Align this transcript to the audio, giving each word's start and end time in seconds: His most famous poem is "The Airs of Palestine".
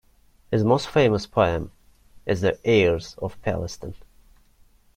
His 0.49 0.63
most 0.63 0.87
famous 0.89 1.27
poem 1.27 1.71
is 2.25 2.41
"The 2.41 2.59
Airs 2.65 3.13
of 3.21 3.39
Palestine". 3.43 3.93